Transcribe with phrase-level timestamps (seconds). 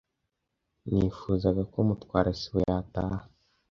[0.93, 3.25] Nifuzaga ko Mutwara sibo yataha.